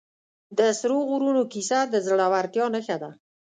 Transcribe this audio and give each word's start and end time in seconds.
د 0.57 0.59
سرو 0.79 0.97
غرونو 1.09 1.41
کیسه 1.53 1.79
د 1.93 1.95
زړورتیا 2.05 2.65
نښه 2.75 2.97
ده. 3.01 3.09